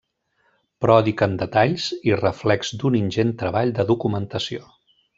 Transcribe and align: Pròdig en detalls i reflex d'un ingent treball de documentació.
Pròdig 0.85 1.21
en 1.25 1.35
detalls 1.41 1.85
i 2.13 2.17
reflex 2.23 2.75
d'un 2.83 3.01
ingent 3.05 3.37
treball 3.45 3.79
de 3.81 3.87
documentació. 3.95 4.69